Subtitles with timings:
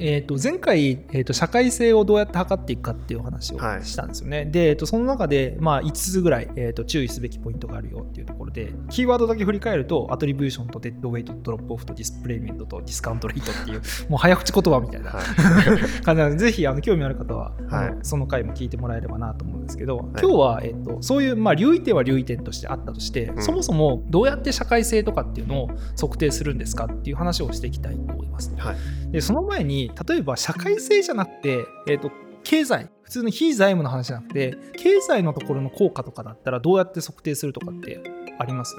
[0.00, 3.84] えー、と前回、えー、と社会性をどうやって測っていくかっていうお話をはい。
[3.84, 4.44] したんですよね。
[4.46, 15.24] で、えー、とその中で、まあ、5つぐらい、えー、と注意すべきポイントがあるよっていうところで、キーワードだけ振り返ると、アトリビューションとデッドウェイトとドロップオフとディスプレイメントとディスカウントレートっていう、 もう早口言葉みたいなはい。
[16.04, 17.94] 感じなので、ぜひあの興味ある方は、はい。
[18.02, 20.20] その回も聞いてもらえればなと思うんですけど、い。
[20.20, 23.42] 今日は、えっとそういう、まあ、留意点は留意点としてあったとして、うん。
[23.42, 28.52] そもそもどうやって社会性とかっていうのを測定するんですかっていう話をしていきたいと思います。
[28.56, 28.76] はい。
[29.12, 32.10] でその前に例えば社会性じゃなくて、えっと
[32.44, 38.00] 経済普通の非財務の話じゃなくて経済のところの効果とかだったらどうやって測定するとかって
[38.38, 38.74] あります？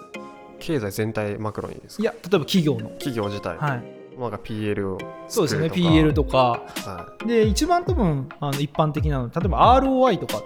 [0.59, 2.03] 経済全体マクロにですか？
[2.03, 3.83] いや例えば企業の、企業自体、はい、
[4.19, 4.97] なんか PL を
[5.27, 6.63] そうですよね PL とか。
[6.75, 10.43] はで一番多分あの一般的なの例えば ROI とか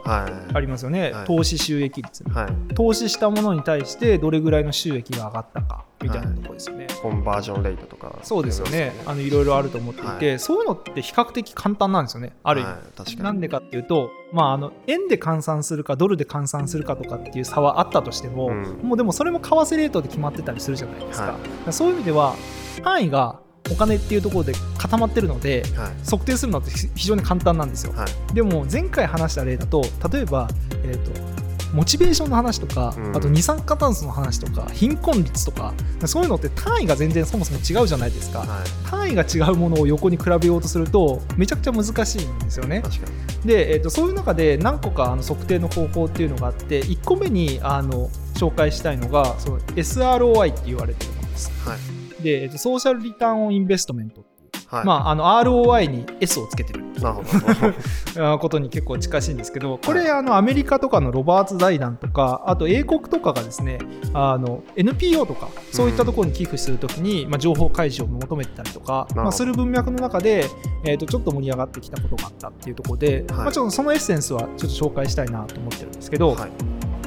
[0.54, 1.26] ありますよね、はい。
[1.26, 2.74] 投資収益率はい。
[2.74, 6.88] 投資したものに対してどれぐらいの収益が上がったかみたいなところですよね。
[7.02, 8.20] コンバージョンレートとか。
[8.24, 8.94] そうですよね。
[9.06, 12.64] あのいろいろあると思っていて、はそういうのって比較的簡単なんですよねある意
[13.06, 13.24] 味。
[13.24, 18.80] なんでかっていうと、まあ、あの円で換算するかドルで換算するかとかっていう差はあったとしても、うん。
[18.84, 21.38] もうでもそれも為替レートで決まってたりするじゃないですか,、は
[21.68, 21.74] い。
[21.74, 22.36] そういう意味では
[22.82, 23.40] 範囲が
[23.72, 25.92] お金っていうところで固まってるのではい。
[26.06, 27.94] 測定するのって非常に簡単なんですよ。
[27.94, 28.34] はい。
[28.34, 30.50] でも前回話した例だと例えば、
[30.84, 31.34] えー、と
[31.74, 33.18] モチベーションの話とか、うん。
[33.18, 35.74] あと二酸化炭素の話とか貧困率とか
[36.06, 38.90] そういうのって単位が全然そもそも違うじゃないですか、はい。
[38.90, 42.84] 単位が違うものを横に比べようとするとめちゃくちゃ難しいんですよね。
[43.46, 51.52] で、えー、とそういう中で何個かあの測定の方法っていうのがあって1個目にあの紹介したいのがその SROI って言われてるものです。
[51.68, 54.86] はいで、ソーシャルリターンオンインベストメントっていう、はい。
[54.86, 56.84] まあ、あの ROI に S をつけてる。
[57.02, 57.24] なるほ
[58.16, 58.34] ど。
[58.34, 63.80] あことに結構近しいんですけどこれあのアメリカとかのロバーツ財団とかあと英国とかがですね
[64.14, 70.46] あの NPO とかそういったところに寄付するときに、まあ、情報開示を求めてたりとか、まあ、する文脈の中で、
[70.84, 76.50] えー、とちょっと盛り上がってきたことがあったっていうところで、まあ、ちょっとそのエッセンスはちょっと紹介したいなと思ってるんですけど、はい。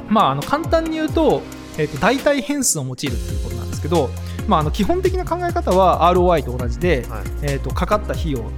[0.09, 1.41] まあ、あの簡単に言うと,、
[1.77, 4.09] えー、と代替変数を用いるっていうことなんですけど、
[4.47, 7.23] まあ、あの基本的な考え方は ROI と同じで、はい。
[7.43, 8.51] えー、とかかった費用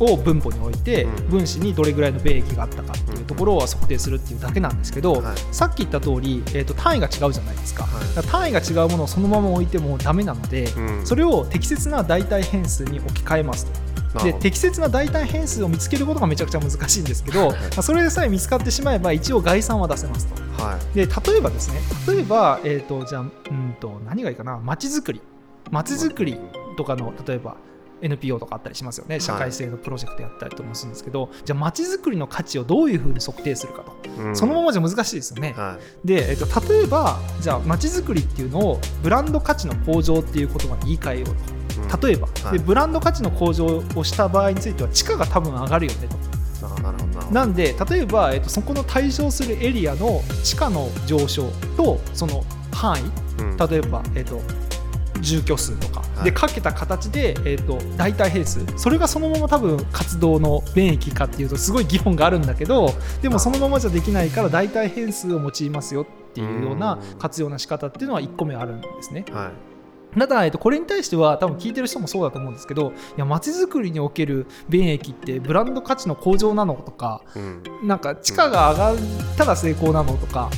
[0.00, 1.28] を分母に置いて、うん。
[1.28, 5.36] 分子にどれぐらいの米益があったかっていうところを測定するっていうだけなんですけど、はい。
[5.52, 8.26] さっき言った通り、えー、と単位が違うじゃないですか,、はい。
[8.26, 11.06] 単位が違うものをそのまま置いてもダメなので、うん。
[11.06, 13.89] それを適切な代替変数に置き換えますと。
[14.24, 20.62] で適切な代替変数を見つけることがめちゃくちゃ難しいんですけど、まあそれでさえ見つかってしまえば一応概算は出せますと。
[20.62, 20.94] はい。
[20.94, 21.80] で例えばですね
[22.12, 24.58] 例えば、えー、とじゃあうんと何がいいかな？
[24.58, 25.20] 街づくり。
[25.70, 26.38] 街づくり
[26.76, 27.56] とかの例えば
[28.02, 29.20] NPO とかあったりしますよね。
[29.20, 34.36] 社会性のプロジェクトやったりとかもするんですけど、じゃあ街づくりの価値をどういうふうに測定するかと、うん。
[34.36, 36.06] そのままじゃ難しいですよね、はい。
[36.08, 41.59] で、えっと例えばじゃあ街づくりっていうのをブランド価値の向上っていう言葉に言い換えよううんと
[42.02, 42.58] 例えば、はい。
[42.58, 46.30] でブランド価値の向上をした場合については地価が多分上がるよねと。
[47.32, 53.02] なんで例えば、えっとそこの対象するエリアの地価の上昇とその範囲
[53.42, 53.56] うん。
[53.56, 54.40] 例えば、えっと
[55.20, 56.00] 住居数とか。
[56.00, 56.24] はい。
[56.24, 58.60] でかけた形で、えっと代替変数。
[58.76, 67.18] それがそのまま多分活動の便益かっていうとすごい議論があるんだけどでもそのままじゃできないから代替変数を用いますよっていうようなうん。
[67.18, 69.24] 活用の仕方っていうのは1個目あるんですね。
[69.32, 69.69] はい
[70.18, 77.62] ただ、えっと、これに対しては多分聞いてる人もそうだと思うんですけどいや街づくりにおける便益ってブランド価値の向上なのとかうん。
[77.84, 78.96] なんか地価が上がっ
[79.36, 80.50] たら成功なのとか、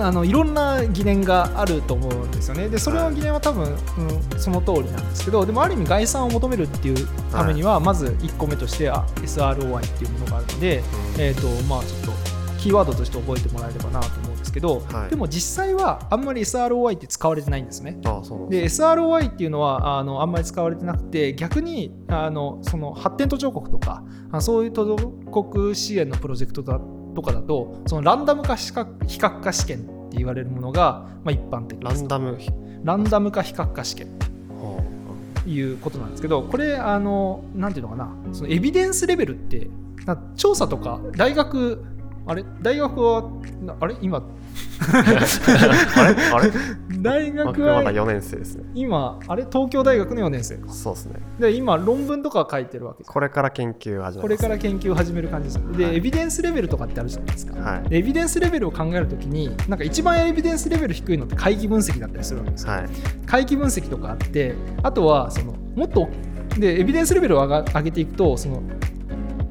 [0.00, 2.68] あのいろんな疑念があると思うんですよね。
[2.68, 11.20] でそれの疑念は多分、うん、その通りなんですけどでもある意味概算を求めるっていうためには、まず1個目としてあ SROI っていうものがあるので、うん。
[11.20, 12.12] えーとまあ、ちょっと
[12.58, 15.10] キーワードとして覚えてもらえればなと思うんですけど、はい。
[15.10, 17.98] でも実際はあんまり SROI って使われてないんですね。
[18.04, 26.80] あそうなんで SROI っていうのはあのあんまり使われてなくて逆にあのその発展途上国とかあそういう途上国支援のプロジェクトだ
[27.14, 29.80] とかだとそのランダム化比較比較化試験っ
[30.10, 32.00] て言われるものが、まあ、一般的です。
[32.00, 32.38] ランダム
[32.84, 34.08] ランダム化比較化試験。
[35.44, 39.68] いうことなんですけどこれあのなんていうのかなそのエビデンスレベルって
[40.06, 41.84] な調査とか大学
[42.26, 42.44] あれ？
[42.60, 43.30] 大学は
[43.60, 43.96] なあれ？
[44.00, 44.18] 今。
[44.18, 44.24] う
[44.92, 46.14] あれ？
[46.32, 46.52] あれ？
[47.00, 48.64] 大学僕まだは4年生ですね。
[48.74, 49.44] 今あれ？
[49.44, 50.72] 東京大学の4年生か。
[50.72, 51.20] そうですね。
[51.40, 53.02] で今論文とか書いてるわけ。
[53.02, 54.18] これから研究始めます。
[54.20, 55.56] これから研究を始める感じです。
[55.56, 55.96] よで、はい。
[55.96, 57.88] エビデンスレベルとかってあるじゃないですか、はい。
[57.88, 62.88] でエビデンスレベルを考えるときになんか一番エビデンスレベル低いのって回帰分析だったりするわけですよ、はい。
[63.26, 66.08] 回帰分析とかあってあとはそのもっと
[66.58, 68.62] でエビデンスレベルを上げていくとその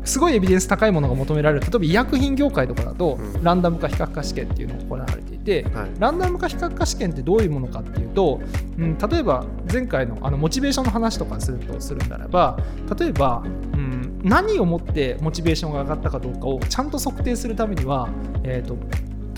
[0.04, 3.44] すごいエビデンス高いものが求められる例えば医薬品業界とかだと、うん。
[3.44, 5.90] ランダム化比較化試験っていうのが行われていて、はい。
[6.00, 8.42] ランダム化比較化試験ってどういうものかっていうと、
[8.78, 12.58] うん、例えば前回のあのモチベーションの話とかするとするならば
[12.98, 13.44] 例えば
[14.24, 18.10] 何をもってモチベーションが上がったかどうかをちゃんと測定するためには、
[18.44, 18.78] えー、と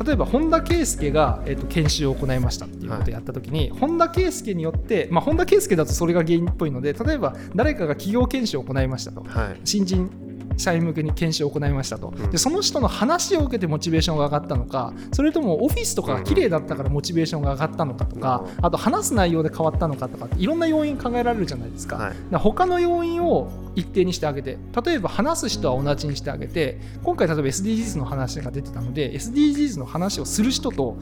[0.03, 9.23] 例えば本田圭佑が、えー、と研修を行いましたっていうことをやった時に、本田圭佑によって、まあ、本田圭佑だとそれが原因っぽいので例えば誰かが企業研修を行いましたと。
[9.23, 9.59] はい。
[9.63, 10.09] 新人
[10.57, 12.31] 社員向けに研修を行いましたと、うん。
[12.31, 18.65] でその人の話を受けてモチベーションが上がったのかそれともオフィスとかが綺麗だったからモチベーションが上がったのかとか、うん。
[18.65, 22.35] あと話す内容で変わったのかとかいろんな要因考えられるじゃないですか,、はい。
[22.35, 30.97] 他の要因を一定にしてあげて例えば話す人は同じにしてあげて今回例えば SDGs の話が出てたので SDGs の話をする人と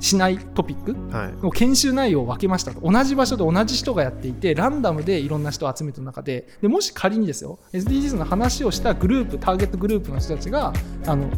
[0.00, 1.32] しないトピックはい。
[1.42, 2.80] の研修内容を分けましたと。
[2.80, 10.72] 同じ場所で同じ人がやっていてランダムでいろんな人を集めた中ででもし仮にですよ SDGs の話をしたグループターゲットグループの人たちが
[11.06, 11.28] あの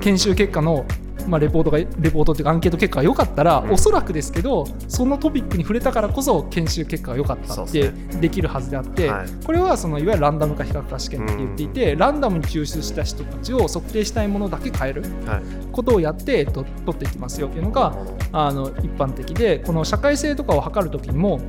[0.00, 0.84] 研修結果の、
[1.28, 3.72] まあ、レポートがレポートっていうかアンケート結果が良かったら、うん。
[3.72, 7.90] おそらくですけどそのトピックに触れたからこそ研修結果が良かったって
[8.20, 9.28] できるはずであって、はい。
[9.44, 15.42] これはそのいわゆるランダム化比較化試験って言っていて、ランダムに抽出した人たちを測定したいものだけ変えるはい。
[15.72, 17.96] ことをやって、えっと、取っていきますよっていうのが
[18.32, 21.40] あの一般的でこの社会性とかを測るときにも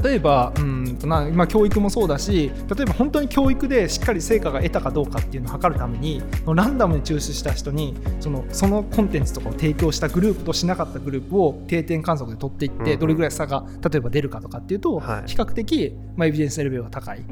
[0.00, 15.28] 例えばうんとな、まあ、教育もそうだし例えば本当に教育でしっかり成果が得たかどうかっていうのを測るためにランダムに抽出した人にそのそのコンテンツとかを提供したグループとしなかったグループを定点観測で取っていってうんどれぐらい差が例えば出るかとかっていうとはい。
[15.28, 17.22] 比較的、まあ、エビデンスレベルが高い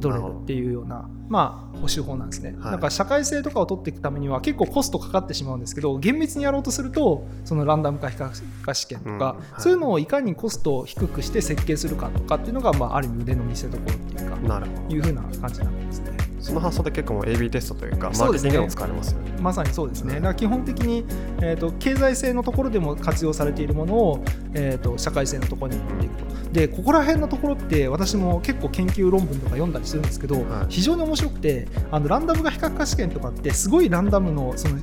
[0.00, 2.54] 取れなるっていうような、まあ、補修法なんですね。
[2.58, 2.72] はい。
[2.72, 8.30] だから社会性とかを取っていくためには結構コストかかってしまうんですけど厳密にやろうとするとそのランダム化比較
[8.62, 16.16] 化試験とか、そういうのをいかにコストを低くして設計するかとかっていうのが、まあ、ある意味腕の見せ所っていうかなるほどいうふうな感じなんですね。
[16.46, 20.12] その発想で結構もう AB テストというかマーケティングでも使われますよねまさにそうですね。
[20.12, 21.04] はいだから基本的に、
[21.42, 26.26] えー、と経済性のところでも活用されているものを、えー、と社会性のところに持っていくと。
[26.52, 34.78] でここら辺のところって私も結構研究論文とか読んだりするんですけど、はい非常に面白くてあのランダムが比較化試験とかってすごいランダムのその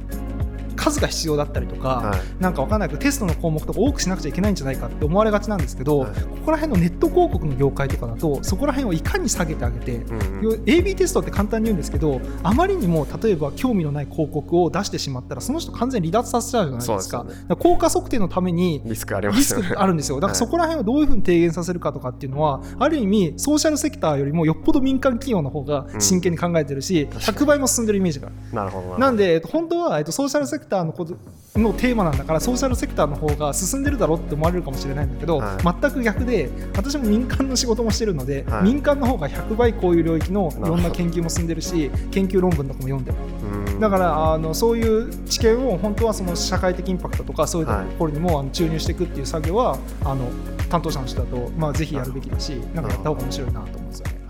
[0.84, 2.44] 数が必要だったりとか、はい。
[2.44, 6.12] なんかわかんないけどテストの項目とか多くしなくちゃいけないんじゃないかって思われがちなんですけど、はい。
[6.12, 17.24] ここら辺のネット広告の業界とかだとそこら辺をいかに下げてあげて、うんうん要 AB テストって簡単に言うんですけどあまりにも例えば興味のない広告を出してしまったらその人完全に離脱させちゃうじゃないですか。
[17.24, 17.56] ね。
[17.56, 20.20] 効果測定のためにリスクありまリスすあるんですよ。
[20.20, 27.38] だからそこら辺をどういうふうに低減させるかとかっていうのは、ある意味、ソーシャルセクターよりもよっぽど民間企業の方が真剣に考えてるし、確かに。
[27.38, 28.36] 100倍も進んでるイメージがある。
[28.56, 28.98] なるほど。
[28.98, 31.16] なんで、えっと本当は、えっと、ソーシャルセクターのこと
[31.56, 43.18] のテーマなんだから、ソーシャルセクターの方が進んでるだろうって思われるかもしれないんだけど、はい全く逆で、私も民間の仕事もしてるので、はい民間の方が100倍こういう領域のいろんな研究も進んでるし、研究論文とかも読んでる。
[43.58, 50.30] うんだからあのそういう知見を本当はその社会的インパクトとかそういうところにもあの注入していくっていう作業はあの
[50.70, 54.23] 担当者の人だと、まあ、ぜひやるべきだしなんかやった方が面白いなと思うんですよね。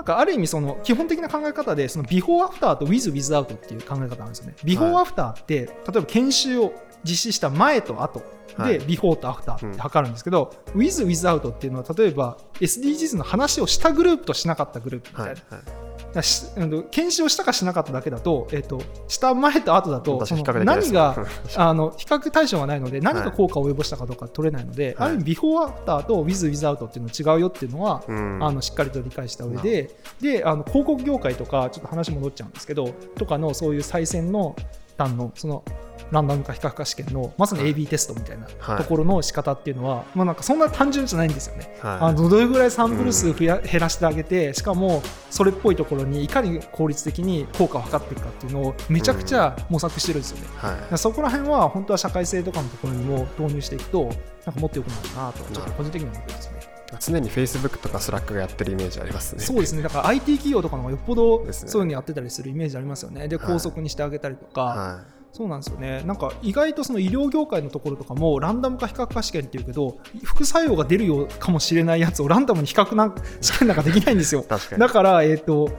[0.00, 4.54] なんかある意味その基本的な考え方でそのビフォーアフターと with without っていう考え方なんですよね。
[4.64, 6.72] ビフォーアフターって、例えば研修を
[7.04, 8.22] 実施した前と後
[8.56, 15.30] はいでビフォーとアフターって測るんですけど、 with without っていうのは例えば SDGs の話をしたグループとしなかったグループみたいな。
[15.32, 20.22] はいはいだからしたかしなかっただけだと、えっとした前と後だと
[20.64, 21.24] 何が
[21.56, 25.08] あの比較対象がないので何が効果を及ぼしたかどうか取れないので、はい。
[25.08, 28.38] ある意味ビフォーアフターと with without っていうのは違うよっていうのは、うん。
[28.42, 29.90] あのしっかりと理解した上で
[30.20, 34.56] であの広告業界とかちょっと話戻っちゃうんですけどとかのそういう再選の
[34.98, 35.64] 端のその
[36.10, 37.74] ランダム化比較化試験のまさにはい。
[37.74, 38.78] AB テストみたいなはい。
[38.78, 41.76] ところの仕方っていうのは、まあ、なんかそんな単純じゃないんですよね。
[41.80, 41.98] はい。
[42.00, 50.46] あのどれぐらいサンプル数増や、減らしてあげてしかもそれっぽいところにいかに効率的に効果を測っていくかっていうのをめちゃくちゃ模索してるんですよね。
[50.56, 50.76] はい。
[50.76, 54.10] だからそこら辺は本当は社会性とかのところにも導入していくと
[54.46, 56.60] なんかもっと良くなるなとちょっと個人的には思ってますね。
[56.98, 59.42] 常に Facebook とか Slack がやってるイメージありますね。
[59.42, 59.82] そうですね。
[59.82, 63.28] だから IT 企業とかの方がよっぽどそういうのやってたりするイメージありますよね。
[63.28, 63.46] ではい。
[63.46, 66.02] 高速にしてあげたりとか、はそうなんですよね。
[66.06, 74.44] なんか意外とその医療業界のところとかもランダム化比較化試験っていうけど副作用が出るようかもしれないやつをランダムに比較なん試験なんかできないんですよ。
[74.48, 75.70] だから、えー、と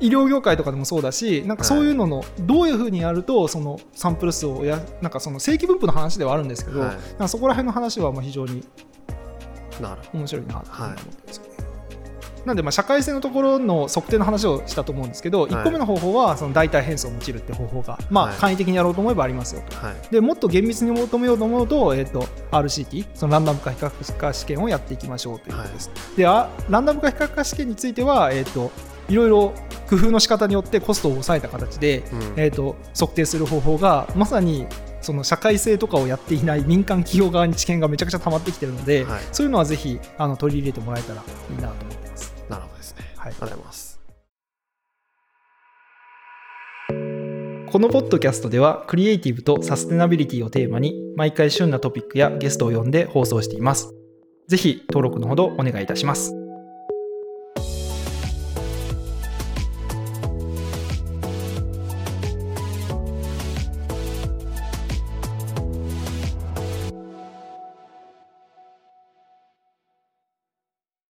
[0.00, 7.28] 医療業界とかでもそうだしなんかそういうののどういうふうにやるとそのサンプル数をやなんかその正規分布の話ではあるんですけど、はい。
[7.28, 8.64] そこら辺の話はまあ非常に
[10.12, 11.51] 面白いなと思ってますよね。
[12.44, 19.76] なんでまあ社会性のところの測定の話をしたと思うんですけど、1個目の方法はその代替変数を用いるって方法が、まあ、はい簡易的にやろうと思えばありますよと。
[19.76, 19.94] どはい。
[20.10, 25.90] でもっと厳密に求めようと思うと,、えー、と RCT そのランダム化比較化試験をやっていきましょうということです。
[26.16, 28.72] であランダム化比較化試験については、えー、と
[29.08, 29.52] いろいろ
[29.88, 32.32] 工夫の仕方によってコストを抑えた形で、うん。
[32.36, 34.66] えー、と測定する方法がまさに
[35.02, 42.34] その社会性とかをやっていない民間企業側に知見がめちゃくちゃ溜まってきてるので、はい、そういうのはぜひあの取り入れてもらえたらいいなと思ってます。
[42.48, 43.92] なるほどですね、はい、ありがとうございます
[47.72, 53.94] このポッドキャストではクリエイティブとサステナビリティをテーマに毎回旬なトピックやゲストを呼んで放送しています。
[54.46, 56.41] ぜひ登録のほどお願いいたします。